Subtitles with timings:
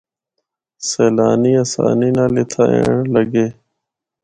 [0.87, 3.47] سیلانی آسانی نال اِتھا اینڑ لگے۔